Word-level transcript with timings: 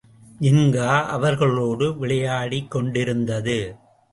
ஜின்கா 0.41 1.05
அவர்களோடு 1.07 1.97
விளையாடிக் 1.97 2.71
கொண்டிருந்தது. 2.71 3.59